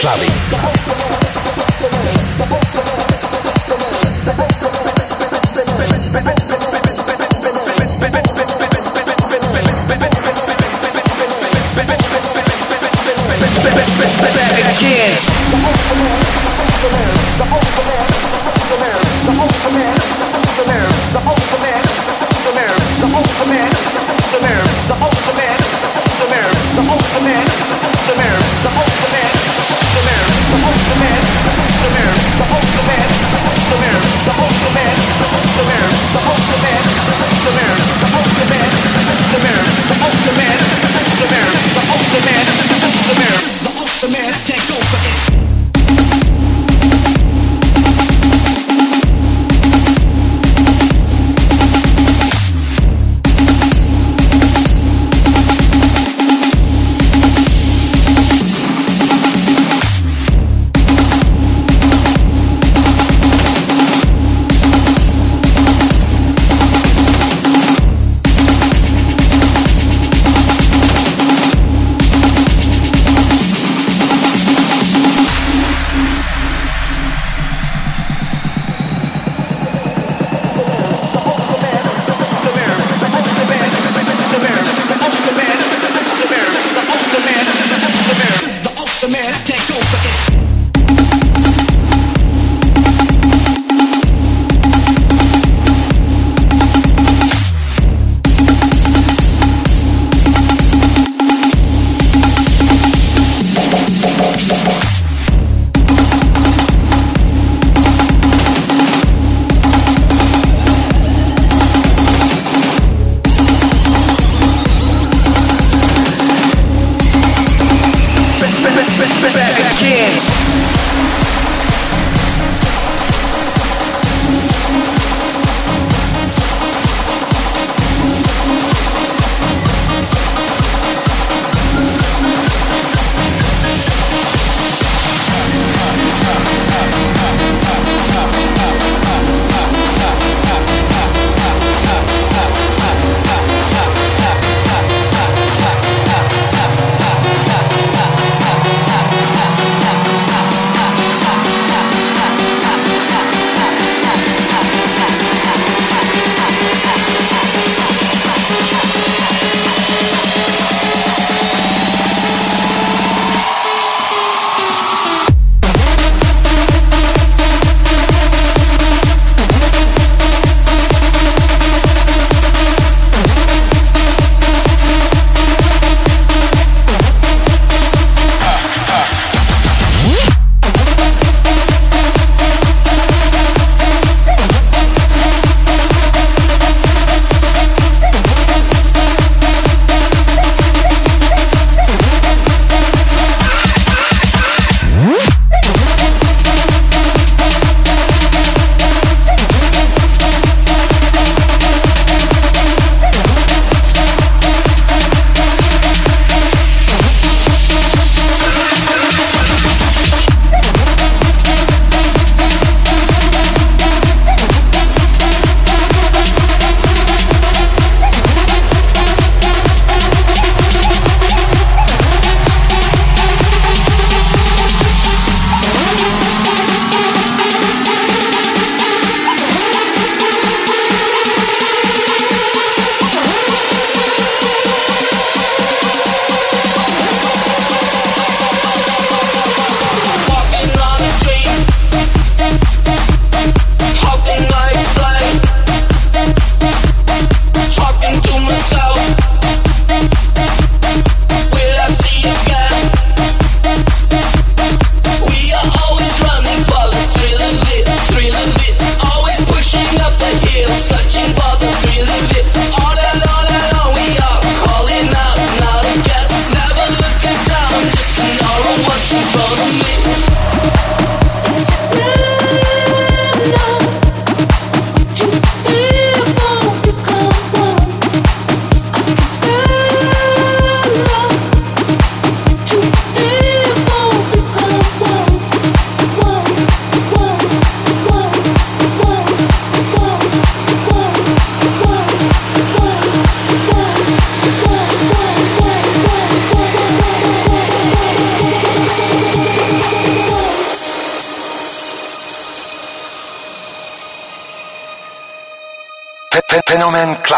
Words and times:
Fenomen 0.00 0.39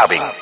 saben. 0.03 0.32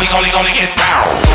We 0.00 0.06
gonna 0.08 0.30
gonna 0.30 0.52
get 0.52 0.76
down. 0.76 1.25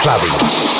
clubbing. 0.00 0.79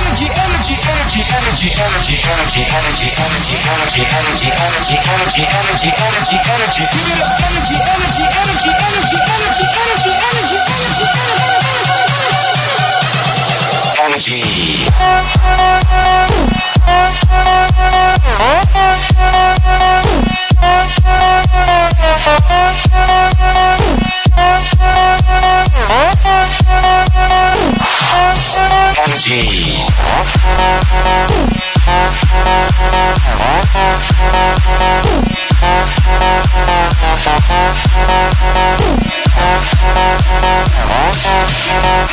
energy, 1.19 1.67
energy, 1.75 2.15
energy, 2.23 2.63
energy, 2.71 3.11
energy, 3.11 3.11
energy, 3.11 3.99
energy, 3.99 4.47
energy, 4.47 4.95
energy, 4.95 4.95
energy, 4.95 5.43
energy, 5.43 5.91
energy, 5.91 6.39
energy. 6.39 6.87
Give 6.87 7.03
it 7.03 7.19
up, 7.19 7.35
energy, 7.51 7.75
energy, 7.75 8.23
energy, 8.31 8.71
energy, 8.71 9.11
energy, 9.11 9.59
energy, 9.59 10.15
energy, 10.15 10.55
energy, 10.55 10.55
energy, 10.71 11.11
energy. 11.11 11.91
Energy. 13.99 14.91
Energy. 29.03 29.70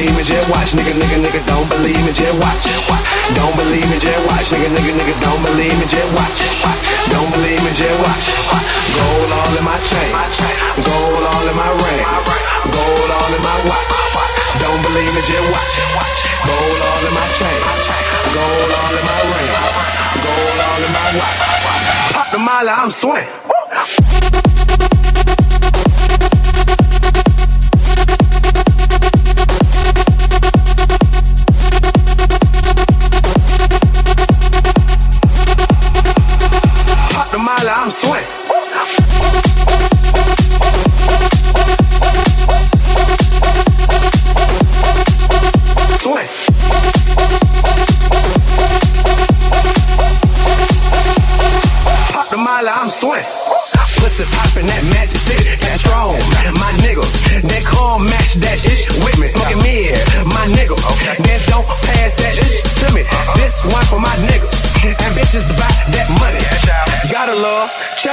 believe 0.00 0.16
me, 0.16 0.24
just 0.24 0.48
watch, 0.48 0.72
nigga, 0.72 0.96
nigga, 0.96 1.20
nigga. 1.20 1.40
Don't 1.44 1.68
believe 1.68 2.00
me, 2.08 2.12
just 2.16 2.32
watch. 2.40 2.64
Don't 3.36 3.52
believe 3.52 3.84
me, 3.92 4.00
just 4.00 4.24
watch, 4.24 4.48
nigga, 4.48 4.72
nigga, 4.72 4.96
nigga. 4.96 5.12
Don't 5.20 5.42
believe 5.44 5.76
me, 5.76 5.84
just 5.84 6.08
watch. 6.16 6.40
Don't 7.12 7.28
believe 7.36 7.60
me, 7.60 7.70
just 7.76 8.00
watch. 8.00 8.24
Gold 8.96 9.28
all 9.28 9.52
in 9.60 9.64
my 9.68 9.76
chain, 9.84 10.12
gold 10.80 11.20
all 11.20 11.44
in 11.44 11.56
my 11.56 11.68
ring, 11.84 12.00
gold 12.72 13.10
all 13.12 13.32
in 13.36 13.42
my 13.44 13.56
watch. 13.68 13.88
Don't 14.56 14.80
believe 14.88 15.12
me, 15.12 15.20
just 15.20 15.46
watch. 15.52 15.72
Gold 16.48 16.80
all 16.80 17.02
in 17.04 17.12
my 17.12 17.26
chain, 17.36 17.60
gold 18.32 18.72
all 18.72 18.94
in 18.96 19.04
my 19.04 19.20
ring, 19.28 19.52
gold 20.24 20.60
all 20.64 20.80
in 20.80 20.92
my 20.96 21.08
watch. 21.20 21.36
Pop 22.16 22.28
the 22.32 22.38
molly, 22.40 22.72
I'm 22.72 22.90
swing. 22.90 23.28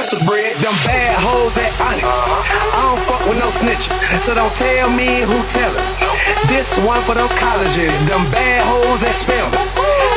Chester 0.08 0.24
bread, 0.24 0.56
them 0.64 0.72
bad 0.88 1.20
hoes 1.20 1.52
at 1.60 1.68
Onyx. 1.84 2.08
I 2.08 2.80
don't 2.80 3.02
fuck 3.04 3.20
with 3.28 3.36
no 3.36 3.52
snitches, 3.52 3.92
so 4.24 4.32
don't 4.32 4.48
tell 4.56 4.88
me 4.88 5.20
who 5.20 5.36
tell 5.52 5.68
it. 5.68 5.84
This 6.48 6.80
one 6.80 7.04
for 7.04 7.12
them 7.12 7.28
colleges, 7.36 7.92
them 8.08 8.24
bad 8.32 8.64
hoes 8.64 9.04
that 9.04 9.12
spell 9.20 9.44
me. 9.52 9.60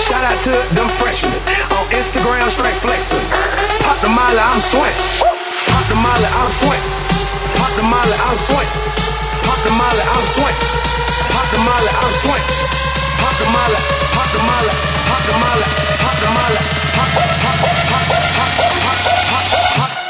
Shout 0.08 0.24
out 0.24 0.40
to 0.48 0.56
them 0.80 0.88
freshmen 0.96 1.36
on 1.76 1.84
Instagram, 1.92 2.48
straight 2.56 2.80
flexing. 2.80 3.20
Pop 3.84 4.00
the 4.00 4.08
molly, 4.08 4.40
I'm 4.40 4.64
swing. 4.64 4.96
Pop 5.68 5.84
the 5.92 6.00
molly, 6.00 6.30
I'm 6.40 6.52
swing. 6.56 6.84
Pop 7.60 7.72
the 7.76 7.84
molly, 7.84 8.16
I'm 8.16 8.40
swing. 8.48 8.70
Pop 9.44 9.60
the 9.60 9.76
molly, 9.76 10.04
I'm 10.08 10.26
swing. 10.40 10.58
Pop 11.36 11.48
the 11.52 11.60
molly, 11.68 11.92
I'm 12.00 12.14
swing. 12.24 12.44
Pop 13.20 13.36
the 13.44 13.48
molly, 13.52 13.80
pop 14.16 14.30
the 14.32 14.40
molly, 14.40 14.72
pop 15.04 15.20
the 15.28 15.36
molly, 15.36 15.68
pop 16.00 16.16
the 16.16 16.30
molly, 16.32 16.60
pop, 16.96 17.10
pop, 17.12 17.60
pop, 17.60 17.81
Ha 18.62 18.68
ha 18.70 19.42
ha 19.78 19.88
ha! 19.96 20.01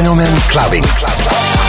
Fenomen 0.00 0.34
Clubbing. 0.48 0.82
Club. 0.96 1.59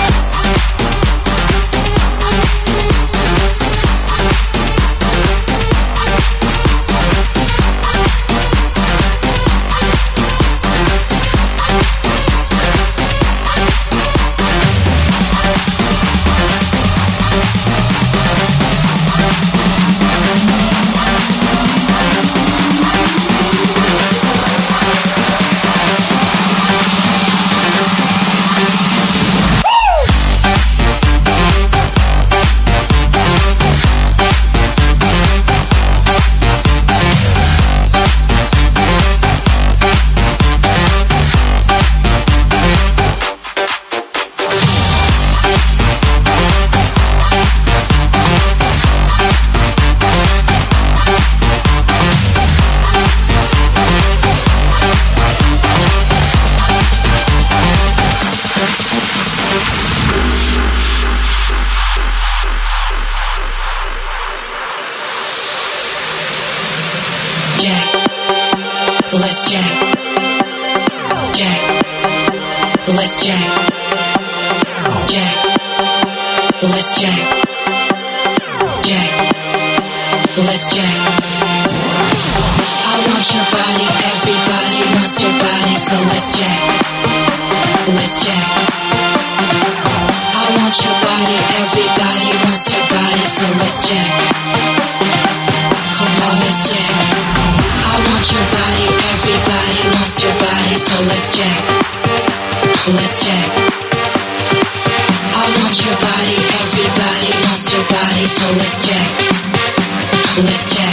Mr. 110.52 110.91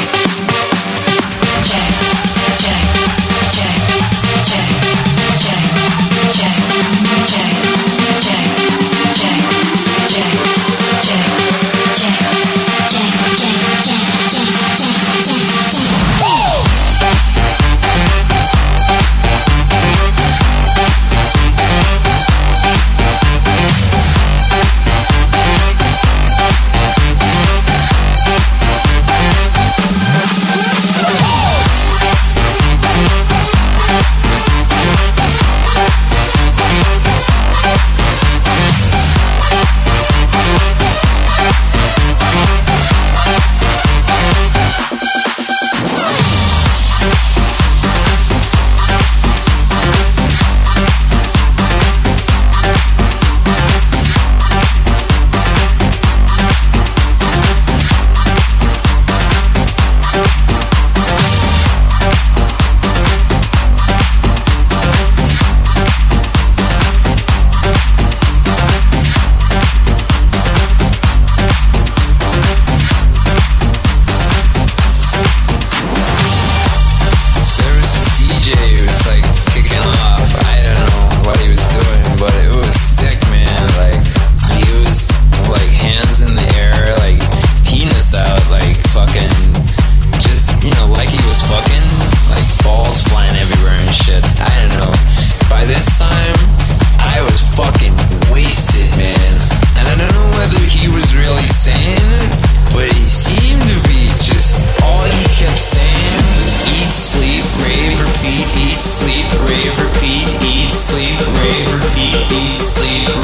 sleep, 112.47 113.18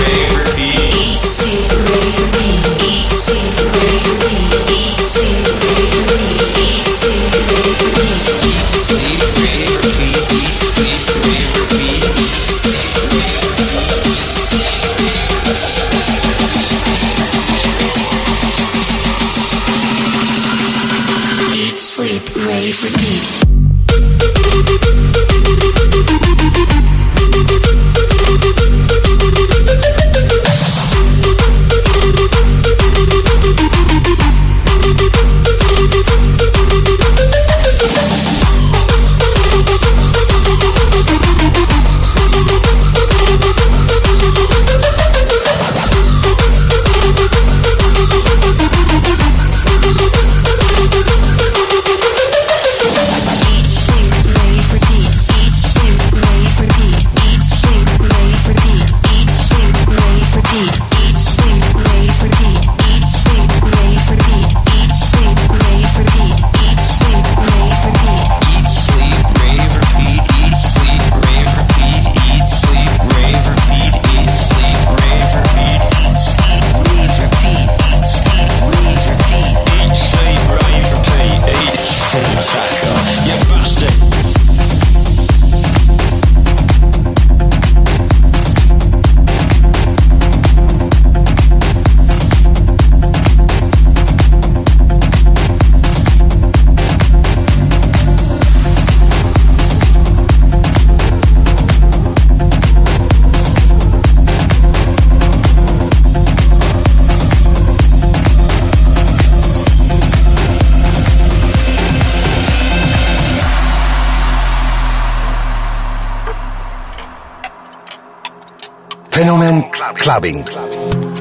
clubbing. 119.92 120.44
clubbing. 120.44 121.13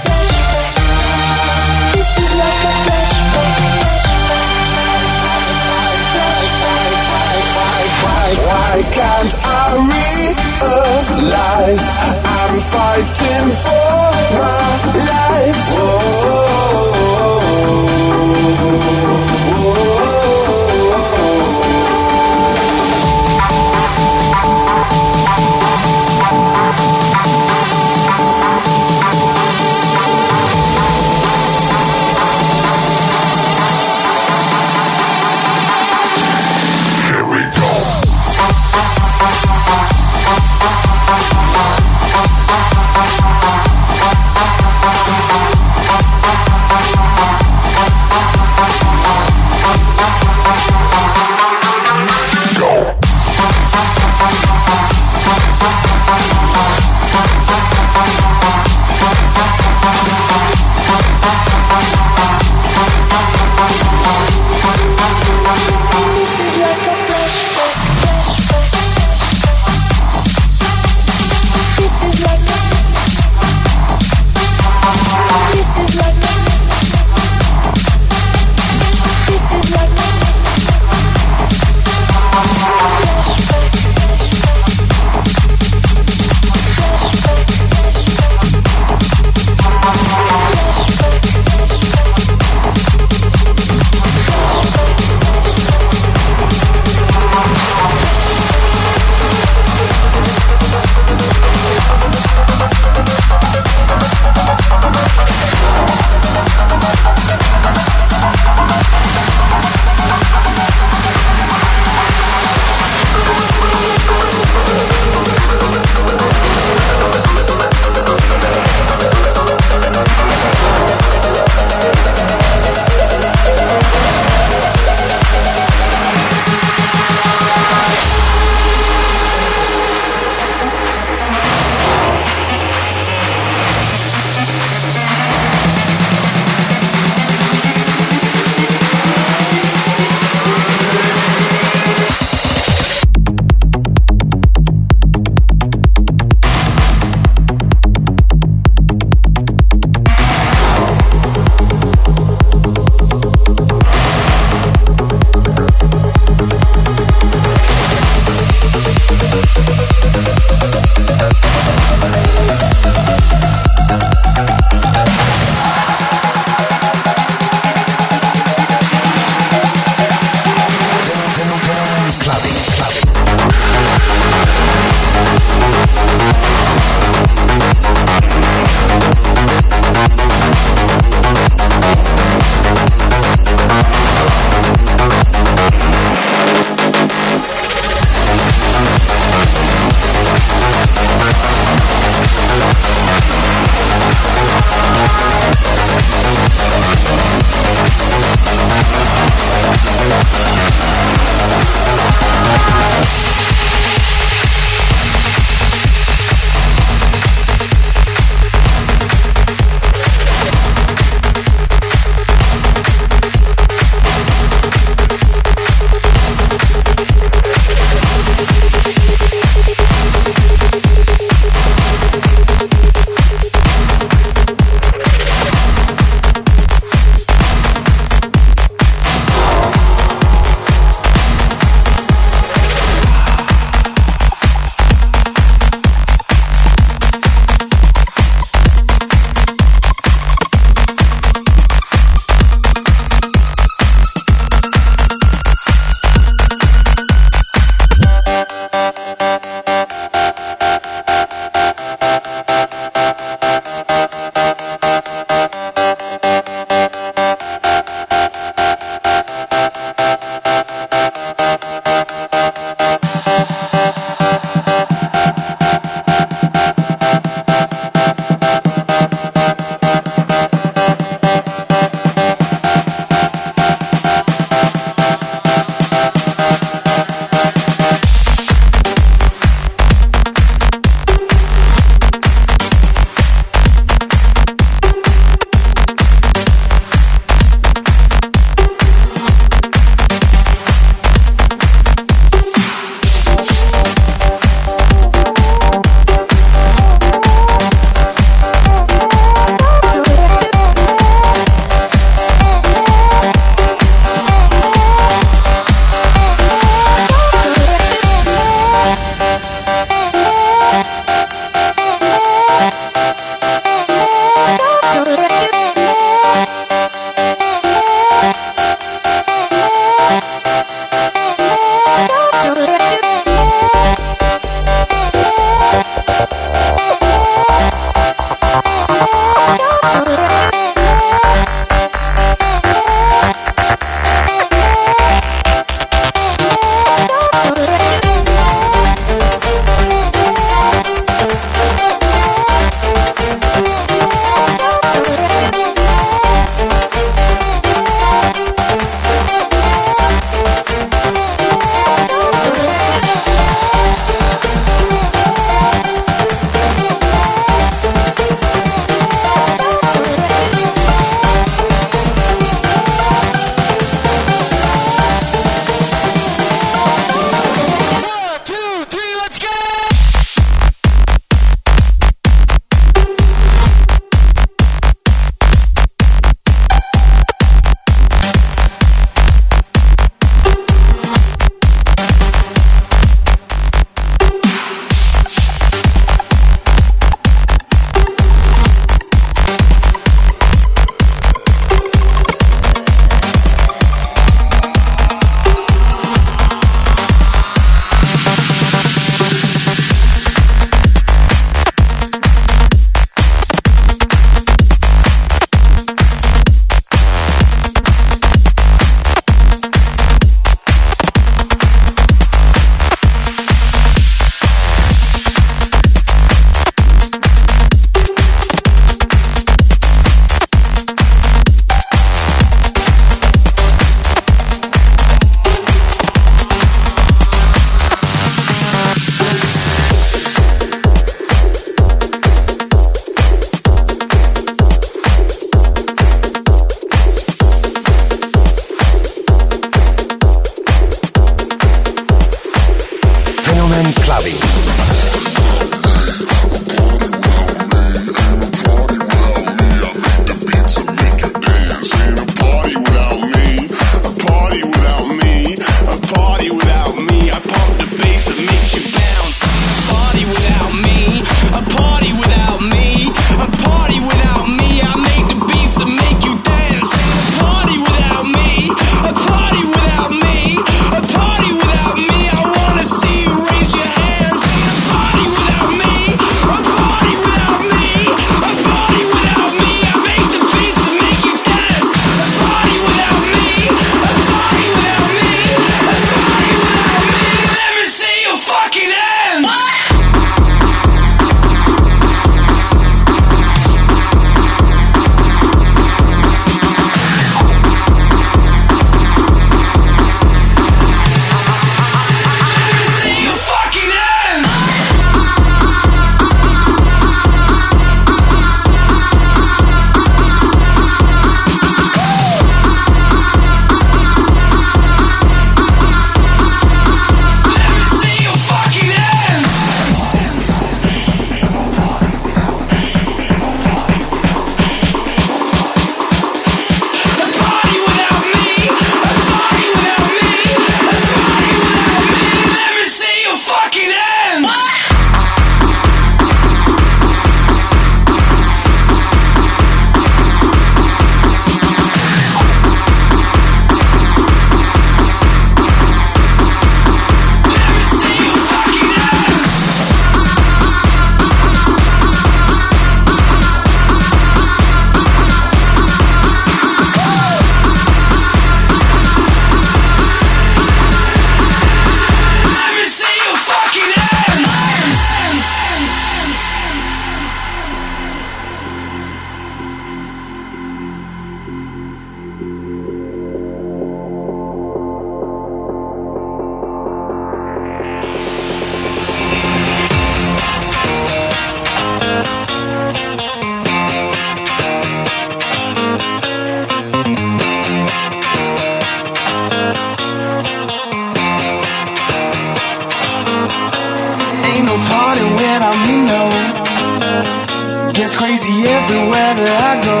crazy 598.30 598.62
everywhere 598.62 599.34
that 599.42 599.58
I 599.70 599.74
go. 599.90 600.00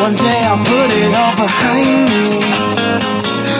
One 0.00 0.16
day 0.16 0.40
I'll 0.48 0.64
put 0.64 0.88
it 0.88 1.12
all 1.20 1.36
behind 1.36 1.96
me. 2.08 2.28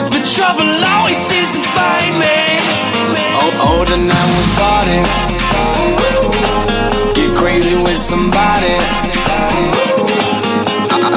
But 0.09 0.25
trouble 0.25 0.65
always 0.65 1.19
seems 1.29 1.53
to 1.53 1.61
find 1.77 2.13
me. 2.17 2.41
Oh, 3.37 3.69
older 3.69 4.01
now 4.01 4.25
we 4.33 4.43
bought 4.57 4.89
it. 4.97 5.07
Get 7.17 7.29
crazy 7.37 7.77
with 7.77 7.99
somebody. 7.99 8.73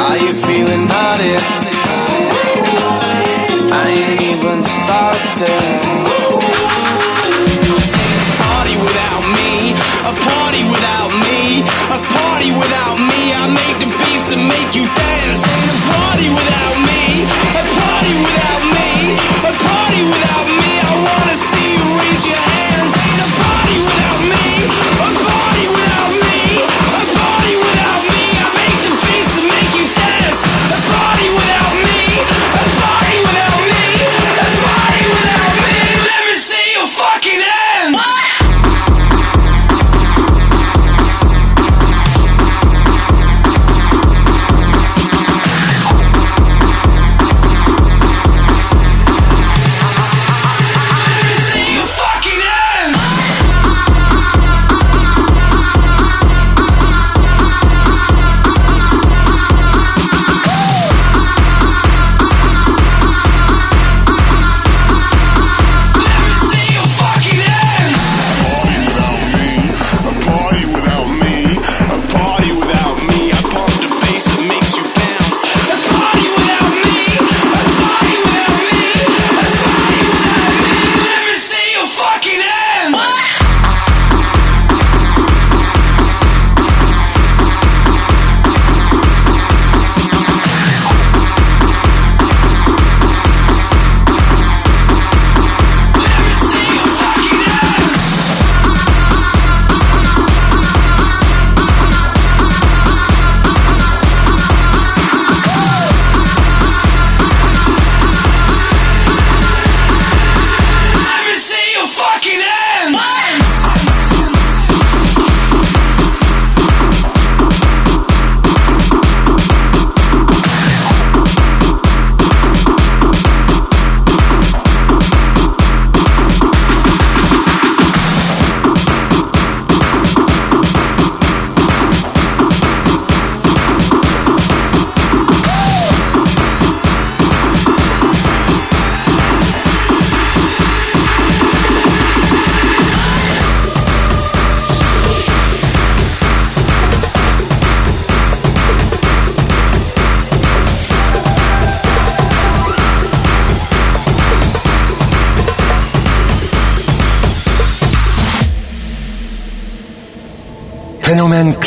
Are 0.05 0.19
you 0.21 0.35
feeling 0.35 0.85
naughty? 0.85 1.35
I 3.73 3.85
ain't 3.89 4.21
even 4.21 4.65
started. 4.65 5.90
party 12.41 12.53
without 12.59 12.97
me. 12.97 13.33
I 13.35 13.49
make 13.53 13.77
the 13.81 13.87
beats 14.01 14.33
and 14.33 14.49
make 14.49 14.75
you 14.75 14.87
dance. 14.87 15.45
Ain't 15.45 15.69
a 15.69 15.79
party 15.93 16.29
without 16.29 16.77
me. 16.89 17.03
A 17.53 17.65
party 17.77 18.15
without 18.25 18.63
me. 18.77 18.91
A 19.45 19.53
party 19.61 20.01
without 20.09 20.49
me. 20.61 20.71
I 20.81 20.93
wanna 21.05 21.35
see 21.35 21.69
you 21.77 21.85
raise 22.01 22.27
your 22.27 22.37
hand. 22.37 22.60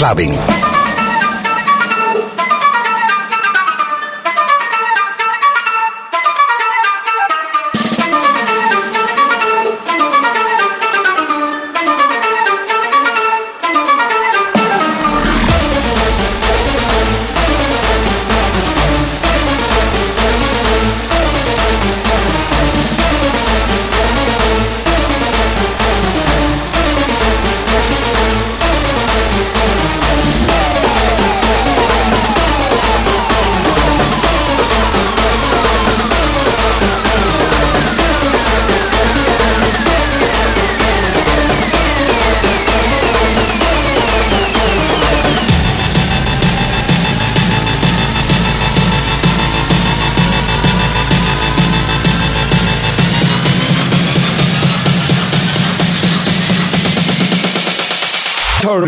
Clubbing. 0.03 0.52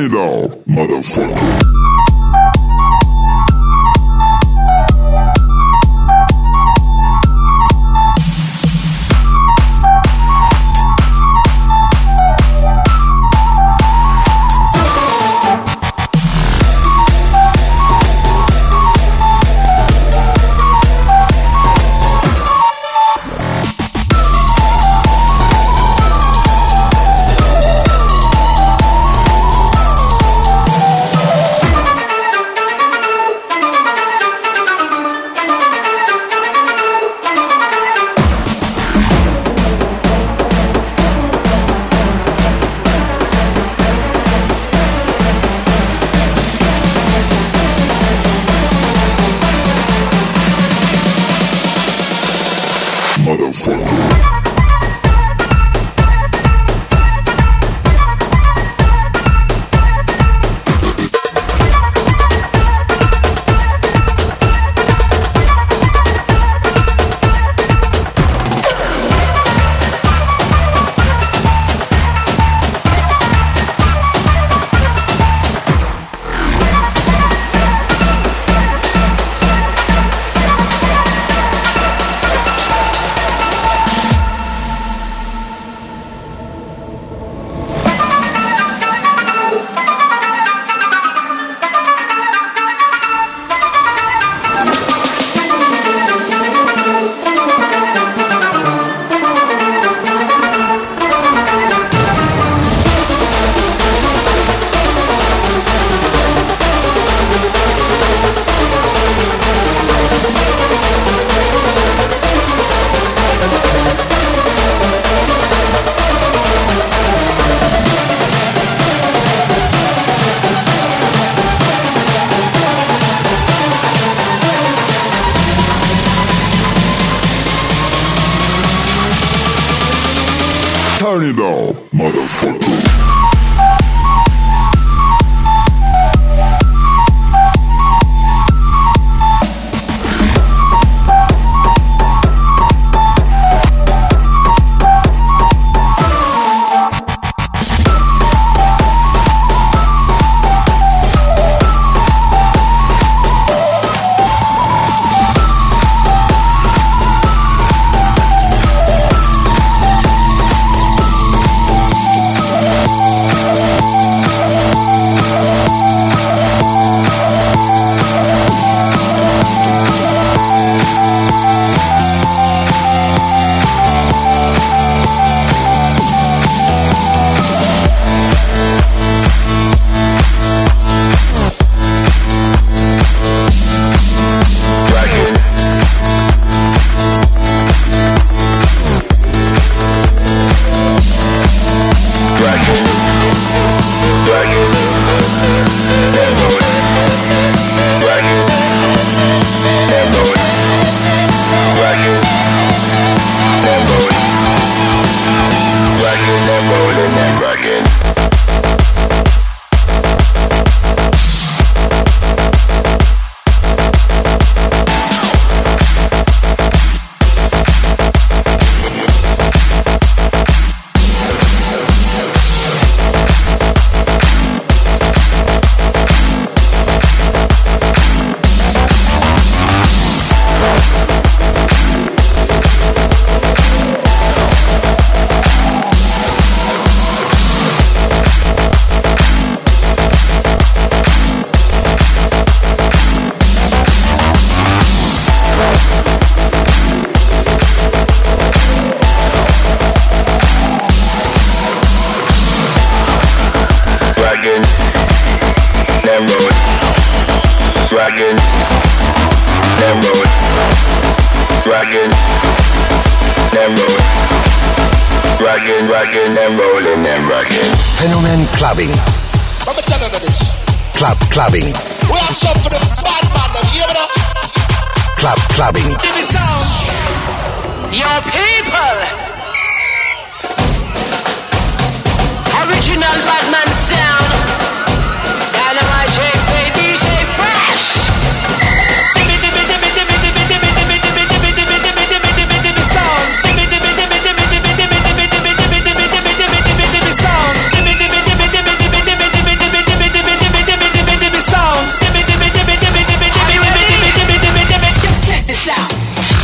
It 0.06 0.14
motherfucker. 0.14 0.50
Motherfucker. 0.68 1.85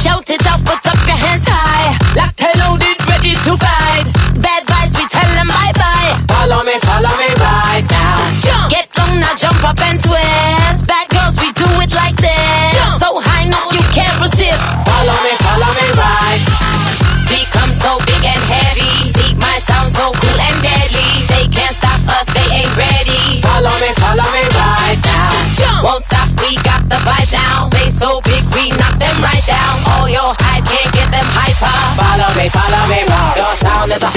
Shout 0.01 0.29
it 0.29 0.45
out, 0.47 0.61
put 0.65 0.81
up 0.85 0.99
your 1.05 1.17
hands 1.17 1.45
high. 1.47 1.93
Locked 2.17 2.41
and 2.43 2.57
loaded, 2.61 2.97
ready 3.09 3.33
to 3.45 3.53
fight. 3.57 4.05
Bad 4.41 4.65
vibes, 4.65 4.95
we 4.97 5.05
tell 5.09 5.29
them 5.37 5.47
bye 5.47 5.73
bye. 5.77 6.11
Follow 6.31 6.63
me, 6.65 6.75
follow 6.81 7.13
me 7.21 7.29
right 7.37 7.85
now. 7.89 8.17
Jump. 8.41 8.71
Get 8.71 8.87
down 8.93 9.19
now, 9.19 9.35
jump 9.37 9.61
up 9.61 9.77
and 9.85 10.01
twist. 10.01 10.87
Bad 10.87 11.05
girls, 11.13 11.37
we 11.37 11.53
do 11.53 11.67
it 11.83 11.93
like 11.93 12.17
this. 12.17 12.73
Jump. 12.73 12.97
So 12.97 13.09
high, 13.21 13.45
no, 13.45 13.59
you 13.69 13.83
can't 13.93 14.15
resist. 14.21 14.63
Follow 14.87 15.17
me, 15.21 15.33
follow 15.45 15.71
me 15.77 15.87
right. 15.99 16.41
Become 17.29 17.71
so 17.77 17.97
big 18.07 18.23
and 18.25 18.43
heavy. 18.49 19.13
See 19.13 19.33
my 19.37 19.57
sound 19.67 19.91
so 19.93 20.09
cool 20.17 20.39
and 20.39 20.57
deadly. 20.65 21.09
They 21.29 21.45
can't 21.51 21.75
stop 21.77 22.01
us, 22.09 22.27
they 22.33 22.47
ain't 22.63 22.73
ready. 22.73 23.43
Follow 23.45 23.73
me, 23.83 23.89
follow 24.01 24.27
me 24.33 24.43
right 24.57 24.99
now. 25.05 25.29
Jump. 25.59 25.83
Won't 25.85 26.03
stop, 26.07 26.29
we 26.41 26.55
got 26.65 26.81
the 26.89 26.97
vibe 27.05 27.31
now. 27.35 27.69
They 27.69 27.91
so 27.91 28.21
big, 28.23 28.30
we 28.61 28.69
knock 28.77 28.93
them 29.01 29.17
right 29.25 29.45
down. 29.49 29.73
All 29.97 30.07
your 30.07 30.37
hype 30.37 30.65
can't 30.69 30.91
get 30.93 31.09
them 31.09 31.25
hyper. 31.33 31.73
Follow 31.97 32.29
me, 32.37 32.45
follow 32.53 32.83
me 32.93 33.01
right. 33.09 33.33
Your 33.41 33.55
sound 33.57 33.89
is 33.89 34.03
a 34.05 34.11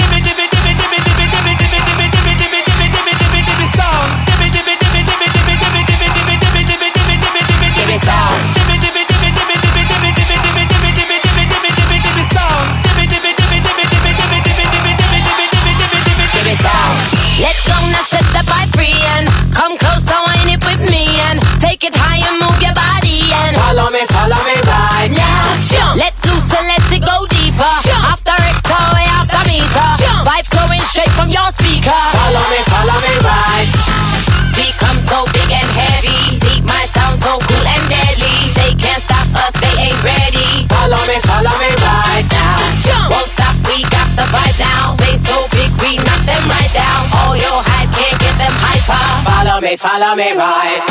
me, 49.65 49.75
follow 49.77 50.13
me 50.15 50.29
right. 50.37 50.81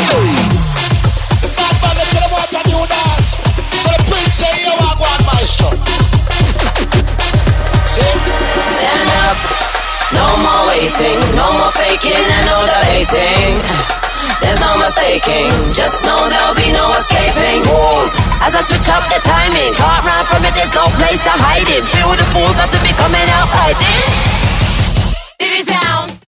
Stand 8.75 9.11
up. 9.23 9.39
No 10.11 10.27
more 10.43 10.63
waiting, 10.67 11.19
no 11.39 11.47
more 11.55 11.71
faking 11.79 12.19
and 12.19 12.45
no 12.51 12.67
debating. 12.67 13.63
There's 14.43 14.59
no 14.59 14.75
mistaking, 14.83 15.55
just 15.71 16.03
know 16.03 16.19
there'll 16.27 16.59
be 16.59 16.73
no 16.75 16.91
escaping. 16.99 17.63
Moves 17.71 18.19
as 18.43 18.59
I 18.59 18.63
switch 18.67 18.91
up 18.91 19.07
the 19.07 19.23
timing. 19.23 19.71
Can't 19.79 20.03
run 20.03 20.25
from 20.27 20.43
it, 20.43 20.55
there's 20.59 20.75
no 20.75 20.91
place 20.99 21.23
to 21.23 21.35
hide 21.47 21.71
it. 21.71 21.85
Feel 21.95 22.11
the 22.19 22.27
fools 22.35 22.57
that's 22.59 22.75
to 22.75 22.81
be 22.83 22.91
coming 22.99 23.29
out 23.39 23.49
fighting. 23.55 24.03
Did 25.39 25.53
he 25.59 25.63
say 25.63 25.75